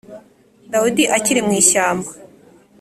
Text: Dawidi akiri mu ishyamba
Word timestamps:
Dawidi 0.71 1.03
akiri 1.17 1.41
mu 1.47 1.51
ishyamba 1.61 2.09